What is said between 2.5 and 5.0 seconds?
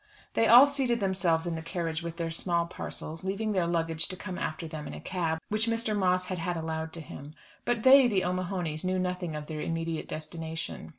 parcels, leaving their luggage to come after them in a